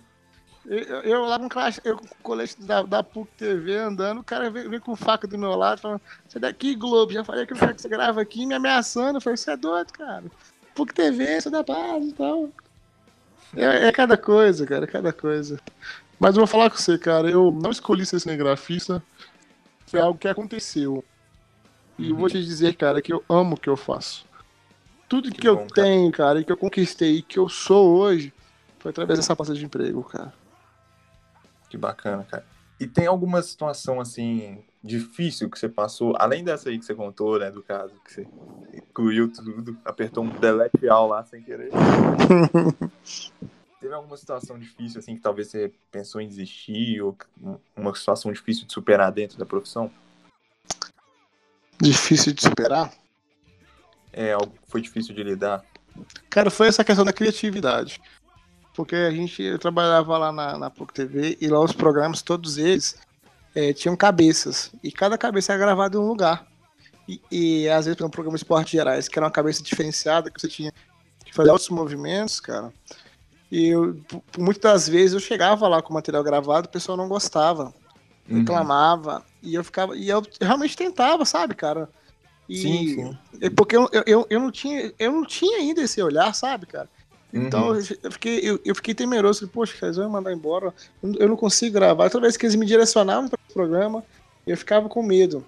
[0.65, 4.23] Eu, eu lá com caixa, eu com o colete da, da PUC TV andando, o
[4.23, 7.53] cara vem, vem com faca do meu lado, falando, sai daqui, Globo, já falei que
[7.53, 9.17] quero que você grava aqui, me ameaçando.
[9.17, 10.23] Eu falei, você é doido, cara.
[10.73, 12.49] PUC TV, você dá paz e tal.
[13.55, 15.59] É, é cada coisa, cara, é cada coisa.
[16.19, 19.03] Mas eu vou falar com você, cara, eu não escolhi ser cinegrafista,
[19.85, 21.03] foi algo que aconteceu.
[21.99, 24.25] E eu vou te dizer, cara, que eu amo o que eu faço.
[25.07, 25.87] Tudo que, Que eu bom, cara.
[25.87, 28.33] tenho, cara, e que eu conquistei, e que eu sou hoje,
[28.79, 30.33] foi através dessa pasta de emprego, cara.
[31.73, 32.45] Que bacana, cara.
[32.79, 37.39] E tem alguma situação, assim, difícil que você passou, além dessa aí que você contou,
[37.39, 38.27] né, do caso, que você
[38.71, 41.71] incluiu tudo, apertou um delete all lá sem querer.
[43.81, 47.17] Teve alguma situação difícil, assim, que talvez você pensou em desistir, ou
[47.75, 49.89] uma situação difícil de superar dentro da profissão?
[51.81, 52.93] Difícil de superar?
[54.11, 55.65] É algo que foi difícil de lidar?
[56.29, 57.99] Cara, foi essa questão da criatividade.
[58.73, 62.57] Porque a gente, eu trabalhava lá na, na PUC TV e lá os programas, todos
[62.57, 62.97] eles,
[63.55, 64.71] eh, tinham cabeças.
[64.83, 66.47] E cada cabeça era gravada em um lugar.
[67.07, 70.31] E, e às vezes, por um programa de esportes gerais, que era uma cabeça diferenciada,
[70.31, 70.71] que você tinha
[71.23, 72.73] que fazer outros movimentos, cara.
[73.51, 73.99] E eu,
[74.37, 77.73] muitas das vezes eu chegava lá com o material gravado, o pessoal não gostava,
[78.27, 79.23] reclamava.
[79.43, 79.95] E eu ficava.
[79.95, 81.87] E eu realmente tentava, sabe, cara?
[82.49, 83.17] E, Sim, sim.
[83.41, 86.89] é porque eu, eu, eu não tinha, eu não tinha ainda esse olhar, sabe, cara?
[87.33, 87.81] Então Uhum.
[88.03, 91.35] eu fiquei, eu, eu fiquei temeroso, falei, poxa, eles vão me mandar embora, eu não-
[91.35, 92.09] consigo gravar.
[92.11, 94.05] Toda vez que eles me direcionavam para o programa,
[94.45, 95.43] eu ficava com medo.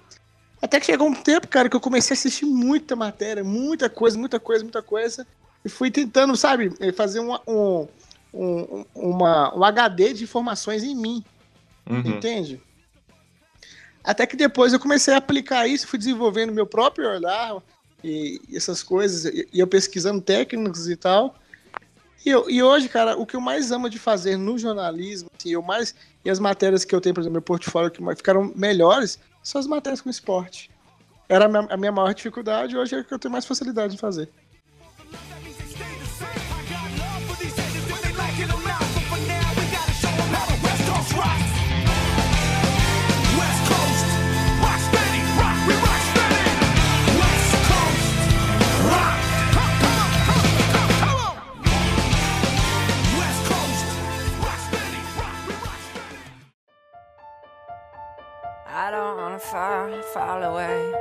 [0.60, 4.18] Até que chegou um tempo, cara, que eu comecei a assistir muita matéria, muita coisa,
[4.18, 5.28] muita coisa, muita coisa,
[5.64, 7.88] e fui tentando, sabe, eh, fazer um, um,
[8.34, 11.24] um, uma, um HD de informações em mim,
[11.88, 12.02] Uhum.
[12.04, 12.60] entende?
[14.04, 17.62] Até que depois eu comecei a aplicar isso, fui desenvolvendo meu próprio olhar
[18.04, 21.36] e essas coisas, e e eu pesquisando técnicas e tal.
[22.26, 25.62] E, e hoje, cara, o que eu mais amo de fazer no jornalismo, assim, eu
[25.62, 29.60] mais, e as matérias que eu tenho, por exemplo, meu portfólio que ficaram melhores, são
[29.60, 30.72] as matérias com esporte.
[31.30, 34.00] Era a minha, a minha maior dificuldade, hoje é que eu tenho mais facilidade de
[34.00, 34.28] fazer.
[58.96, 60.94] Don't wanna fall, fall away.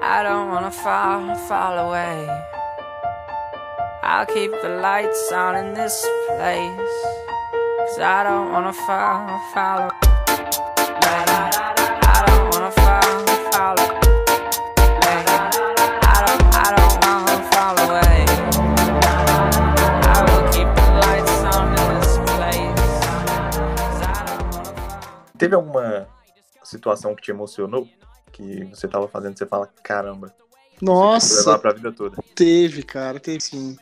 [0.00, 2.18] I don't wanna fall, fall away.
[4.04, 6.96] I'll keep the lights on in this place.
[7.78, 10.00] Cause I don't wanna fall, fall away.
[12.14, 15.22] I don't wanna fall, fall away.
[16.62, 18.18] I don't, wanna fall away.
[20.14, 22.86] I will keep the lights on in this place.
[23.76, 25.38] 'Cause I don't.
[25.38, 26.06] Teve alguma
[26.70, 27.88] situação que te emocionou?
[28.32, 30.34] Que você tava fazendo, você fala, caramba,
[30.80, 32.22] Nossa, levar pra vida toda.
[32.34, 33.76] Teve, cara, teve sim.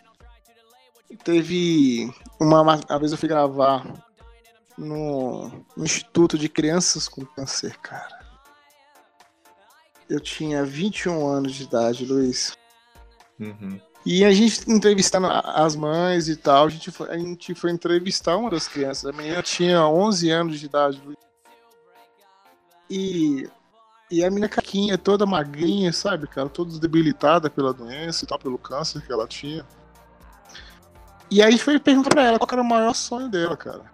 [1.25, 3.87] Teve uma, uma vez eu fui gravar
[4.77, 8.19] no, no Instituto de Crianças com Câncer, cara.
[10.09, 12.57] Eu tinha 21 anos de idade, Luiz.
[13.39, 13.79] Uhum.
[14.07, 18.37] E a gente entrevistando as mães e tal, a gente foi, a gente foi entrevistar
[18.37, 19.07] uma das crianças.
[19.07, 21.19] A menina tinha 11 anos de idade, Luiz.
[22.91, 23.49] E,
[24.11, 26.49] e a menina caquinha, toda magrinha, sabe, cara?
[26.49, 29.65] Toda debilitada pela doença e tal, pelo câncer que ela tinha.
[31.31, 33.85] E aí foi perguntar pra ela qual era o maior sonho dela, cara.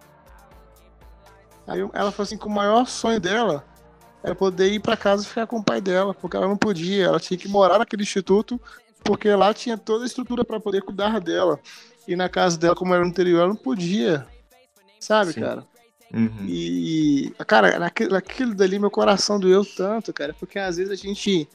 [1.67, 3.65] Aí ela falou assim que o maior sonho dela
[4.23, 7.07] era poder ir pra casa e ficar com o pai dela, porque ela não podia,
[7.07, 8.61] ela tinha que morar naquele instituto,
[9.03, 11.59] porque lá tinha toda a estrutura pra poder cuidar dela.
[12.07, 14.27] E na casa dela, como era no interior, ela não podia.
[15.01, 15.41] Sabe, Sim.
[15.41, 15.67] cara?
[16.13, 16.47] Uhum.
[16.47, 21.49] E, cara, naquilo, naquilo dali meu coração doeu tanto, cara, porque às vezes a gente,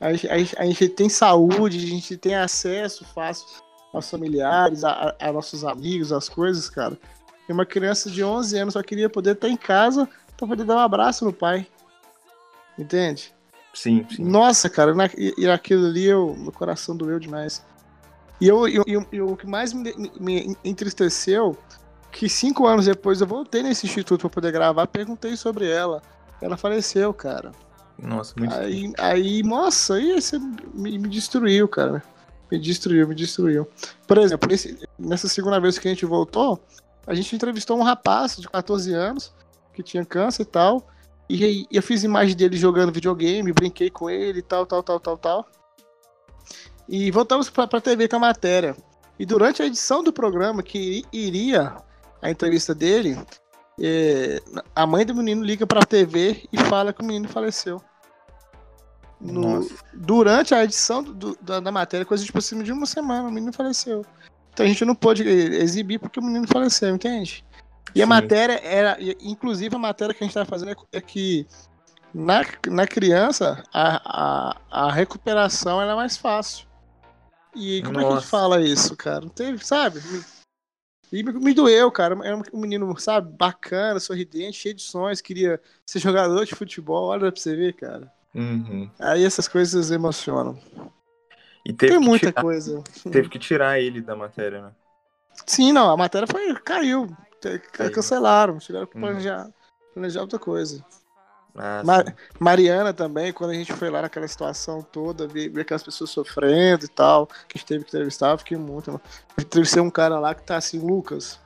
[0.00, 3.46] a, a a gente tem saúde, a gente tem acesso fácil
[3.92, 6.98] aos familiares, a, a- nossos amigos, as coisas, cara.
[7.48, 10.76] E uma criança de 11 anos só queria poder estar em casa pra poder dar
[10.76, 11.66] um abraço no pai.
[12.78, 13.34] Entende?
[13.74, 14.24] Sim, sim.
[14.24, 17.64] Nossa, cara, na, e, e aquilo ali, eu, meu coração doeu demais.
[18.40, 21.56] E, eu, eu, eu- eu- o que mais me, me entristeceu,
[22.12, 26.00] que cinco anos depois eu voltei nesse instituto pra poder gravar, perguntei sobre ela.
[26.40, 27.52] Ela faleceu, cara.
[27.98, 32.02] Nossa, muito Aí, aí nossa, aí você me, me destruiu, cara.
[32.50, 33.66] Me destruiu, me destruiu.
[34.06, 36.60] Por exemplo, esse- nessa segunda vez que a gente voltou,
[37.06, 39.32] a gente entrevistou um rapaz de 14 anos
[39.74, 40.86] que tinha câncer e tal.
[41.28, 45.00] E aí eu fiz imagem dele jogando videogame, brinquei com ele e tal, tal, tal,
[45.00, 45.46] tal, tal.
[46.88, 48.76] E voltamos pra, pra TV com a matéria.
[49.18, 51.76] E durante a edição do programa, que iri- iria
[52.26, 53.18] a entrevista dele,
[53.80, 54.40] é,
[54.74, 57.80] a mãe do menino liga pra TV e fala que o menino faleceu.
[59.20, 59.74] No- Nossa.
[59.94, 63.52] durante a edição do- da, da matéria, coisa tipo assim, de uma semana, o menino
[63.52, 64.04] faleceu.
[64.52, 67.44] Então a gente não pôde eh, exibir porque o menino faleceu, entende?
[67.94, 68.08] E a Sim.
[68.08, 71.46] matéria era, inclusive a matéria que a gente tá fazendo é, é que
[72.12, 76.66] na, na criança a, a, a recuperação ela é mais fácil.
[77.54, 78.26] E como é que a gente Nossa.
[78.28, 79.20] fala isso, cara?
[79.20, 80.02] Não teve, sabe?
[81.12, 82.16] E me, doeu, cara.
[82.24, 87.08] Era um menino, sabe, bacana, sorridente, cheio de sonhos, queria ser jogador de futebol.
[87.08, 88.12] Olha pra você ver, cara.
[88.34, 88.90] Uhum.
[88.98, 90.58] Aí essas coisas emocionam.
[91.64, 92.84] E teve Tem muita tirar, coisa.
[93.10, 94.72] teve que tirar ele da matéria, né?
[95.46, 96.54] Sim, não, a matéria foi.
[96.60, 97.08] caiu.
[97.72, 97.92] Caiu.
[97.92, 98.58] Cancelaram.
[98.58, 99.00] Tiveram que Uhum.
[99.02, 99.50] planejar,
[99.92, 100.84] planejar outra coisa.
[101.58, 101.82] Ah.
[102.38, 106.84] Mariana também, quando a gente foi lá naquela situação toda, ver, ver aquelas pessoas sofrendo
[106.84, 108.90] e tal, que a gente teve que entrevistar, eu fiquei muito.
[108.90, 109.00] Eu
[109.38, 111.40] entrevistei um cara lá que tá assim, Lucas.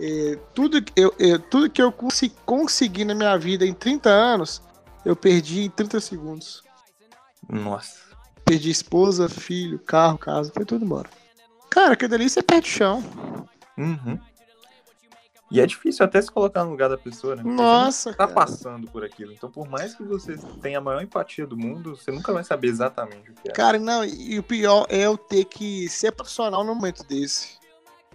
[0.00, 4.08] eh, tudo, que eu, eu- tudo que eu consi- consegui na minha vida em 30
[4.10, 4.62] anos,
[5.04, 6.62] eu perdi em 30 segundos.
[7.48, 7.96] Nossa.
[8.44, 11.08] Perdi esposa, filho, carro, casa, foi tudo embora.
[11.68, 13.04] Cara, aquilo ali você perde o chão.
[13.76, 14.18] Uhum.
[15.50, 17.42] E é difícil até se colocar no lugar da pessoa, né?
[17.42, 19.32] Porque você Nossa, não tá passando por aquilo.
[19.32, 22.68] Então, por mais que você tenha a maior empatia do mundo, você nunca vai saber
[22.68, 23.52] exatamente o que é.
[23.52, 27.56] Cara, não, e o pior é eu ter que ser profissional num momento desse.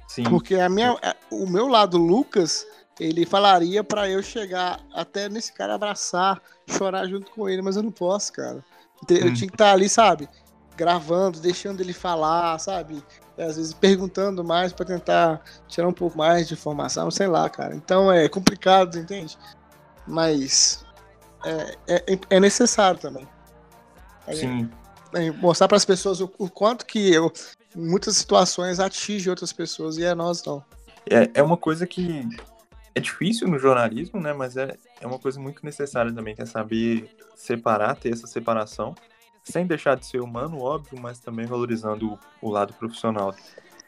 [0.07, 0.95] Sim, Porque a minha,
[1.31, 2.67] o meu lado, Lucas,
[2.99, 7.81] ele falaria pra eu chegar até nesse cara abraçar, chorar junto com ele, mas eu
[7.81, 8.63] não posso, cara.
[9.09, 9.33] Eu Hum.
[9.33, 10.29] tinha que estar ali, sabe?
[10.77, 13.03] Gravando, deixando ele falar, sabe?
[13.37, 17.49] E, às vezes perguntando mais pra tentar tirar um pouco mais de informação, sei lá,
[17.49, 17.75] cara.
[17.75, 19.37] Então é complicado, entende?
[20.07, 20.85] Mas
[21.45, 23.27] é, é, é necessário também.
[24.27, 24.69] É, sim.
[25.13, 27.31] é, mostrar para as pessoas o, o quanto que eu,
[27.75, 30.63] em muitas situações, atinge outras pessoas e é nós não.
[31.09, 32.27] É, é uma coisa que
[32.95, 34.33] é difícil no jornalismo, né?
[34.33, 38.95] Mas é, é uma coisa muito necessária também, que é saber separar, ter essa separação,
[39.43, 43.35] sem deixar de ser humano, óbvio, mas também valorizando o, o lado profissional.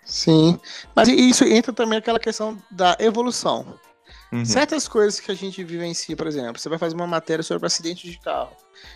[0.04, 0.60] Sim.
[0.96, 3.66] Mas isso entra também aquela questão da evolução.
[4.32, 4.46] Uhum.
[4.46, 8.10] Certas coisas que a gente vivencia, por exemplo, você vai fazer uma matéria sobre acidente
[8.10, 8.52] de carro.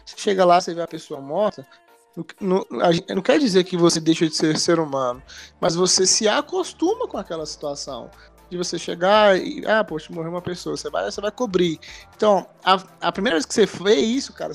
[0.05, 1.65] Você chega lá, você vê a pessoa morta.
[2.41, 2.65] Não,
[3.07, 5.21] não quer dizer que você deixa de ser ser humano,
[5.61, 8.09] mas você se acostuma com aquela situação.
[8.49, 11.79] De você chegar e, ah, poxa, morreu uma pessoa, você vai, você vai cobrir.
[12.15, 14.53] Então, a, a primeira vez que você vê isso, cara,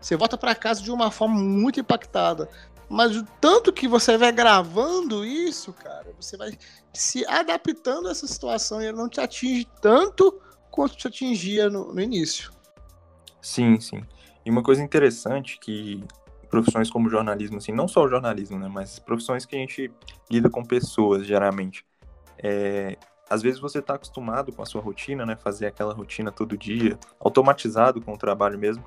[0.00, 2.48] você volta pra casa de uma forma muito impactada.
[2.88, 6.56] Mas o tanto que você vai gravando isso, cara, você vai
[6.92, 11.92] se adaptando a essa situação e ele não te atinge tanto quanto te atingia no,
[11.92, 12.50] no início.
[13.42, 14.02] Sim, sim.
[14.44, 16.02] E uma coisa interessante que
[16.48, 19.92] profissões como jornalismo, assim, não só o jornalismo, né, mas profissões que a gente
[20.30, 21.84] lida com pessoas, geralmente,
[22.38, 22.96] é,
[23.28, 26.98] às vezes você está acostumado com a sua rotina, né, fazer aquela rotina todo dia,
[27.20, 28.82] automatizado com o trabalho mesmo,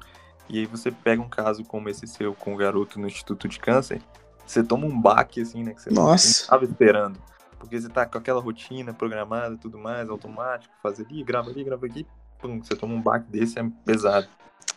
[0.50, 3.60] e aí você pega um caso como esse seu com o garoto no Instituto de
[3.60, 4.02] Câncer,
[4.46, 6.28] você toma um baque, assim, né, que você não Nossa.
[6.44, 7.22] estava esperando,
[7.58, 11.86] porque você tá com aquela rotina programada, tudo mais, automático, fazer ali, grava ali, grava
[11.86, 12.06] aqui,
[12.40, 14.28] pum, você toma um baque desse, é pesado.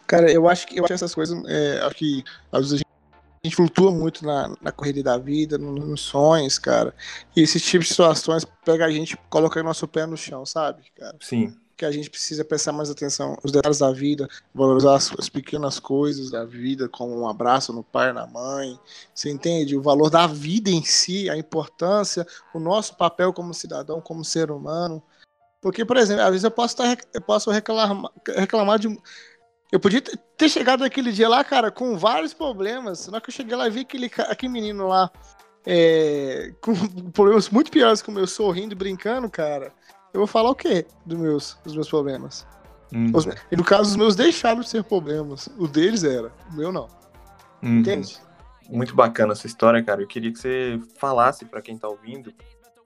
[0.06, 2.22] Cara, eu acho que eu acho essas coisas, é, acho que
[2.52, 2.76] às vezes a
[3.46, 6.94] gente, flutua muito na, na correria da vida, no- nos sonhos, cara.
[7.36, 10.84] E esse tipo de situações pega a gente, coloca o nosso pé no chão, sabe,
[10.94, 11.16] cara?
[11.20, 15.28] Sim, Que a gente precisa prestar mais atenção nos detalhes da vida, valorizar as, as
[15.28, 18.78] pequenas coisas da vida, como um abraço no pai, na mãe.
[19.12, 19.76] Você entende?
[19.76, 24.52] O valor da vida em si, a importância, o nosso papel como cidadão, como ser
[24.52, 25.02] humano.
[25.60, 28.96] Porque, por exemplo, às vezes eu posso, rec- eu posso reclamar, reclamar de.
[29.72, 33.08] Eu podia ter- chegado naquele dia lá, cara, com vários problemas.
[33.08, 35.10] Hora que eu cheguei lá e vi aquele, aquele menino lá
[35.66, 36.72] é, com
[37.12, 39.72] problemas muito piores que o meu, sorrindo e brincando, cara.
[40.14, 42.46] Eu vou falar o quê dos meus, dos meus problemas?
[42.92, 45.48] Hum, Os- e no caso, os meus deixaram de ser problemas.
[45.58, 46.88] O deles era, o meu não.
[47.62, 47.80] hum.
[47.80, 48.16] Entende?
[48.70, 50.00] Muito bacana essa história, cara.
[50.00, 52.32] Eu queria que você falasse pra quem tá ouvindo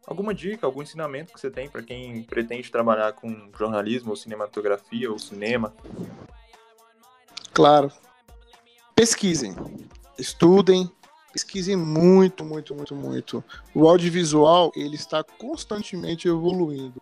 [0.07, 5.13] alguma dica, algum ensinamento que você tem pra quem pretende trabalhar com jornalismo, ou cinematografia,
[5.13, 5.73] ou cinema.
[7.53, 7.93] Claro.
[8.95, 9.55] Pesquisem.
[10.19, 10.91] Estudem.
[11.39, 13.45] Pesquisem muito, muito, muito, muito.
[13.73, 17.01] O audiovisual, ele está constantemente evoluindo.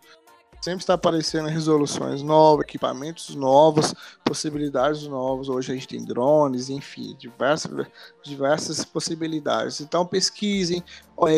[0.61, 5.49] Sempre está aparecendo resoluções novas, equipamentos novos, possibilidades novas.
[5.49, 7.87] Hoje a gente tem drones, enfim, diversas,
[8.23, 9.81] diversas possibilidades.
[9.81, 10.83] Então pesquisem,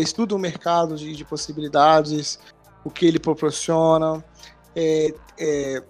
[0.01, 2.37] estudem o mercado de, de possibilidades,
[2.83, 4.21] o que ele proporciona.
[4.75, 5.83] É, é,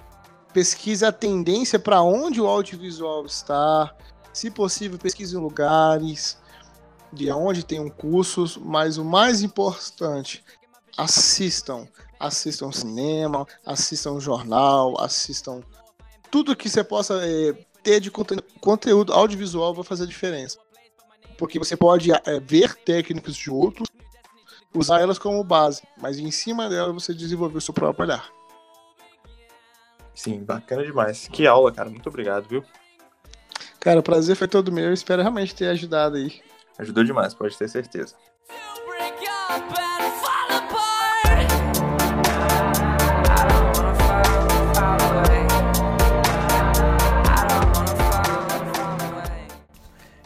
[0.53, 3.95] pesquise a tendência para onde o audiovisual está.
[4.31, 6.37] Se possível, pesquise lugares
[7.11, 10.43] de onde tenham cursos, mas o mais importante,
[10.97, 11.87] assistam.
[12.19, 15.61] Assistam cinema, assistam jornal, assistam
[16.29, 20.59] tudo que você possa é, ter de conte- conteúdo audiovisual vai fazer diferença.
[21.37, 23.87] Porque você pode é, ver técnicas de outros,
[24.73, 28.29] usar elas como base, mas em cima dela você desenvolver o seu próprio olhar.
[30.13, 31.29] Sim, bacana demais.
[31.29, 31.89] Que aula, cara.
[31.89, 32.63] Muito obrigado, viu?
[33.79, 34.85] Cara, o prazer foi todo meu.
[34.85, 36.41] Eu espero realmente ter ajudado aí.
[36.79, 38.15] Ajudou demais, pode ter certeza.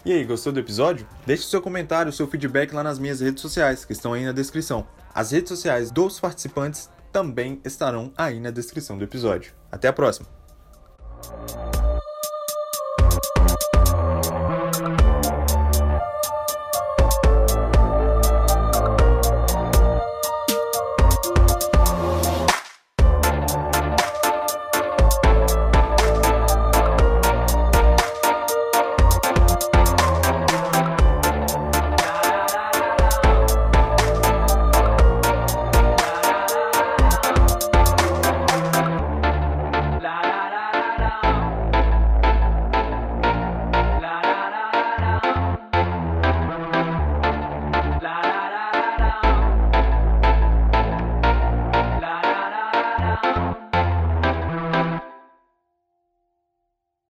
[0.06, 1.08] E aí, gostou do episódio?
[1.26, 4.86] Deixe seu comentário, seu feedback lá nas minhas redes sociais, que estão aí na descrição.
[5.16, 9.54] As redes sociais dos participantes também estarão aí na descrição do episódio.
[9.72, 10.28] Até a próxima!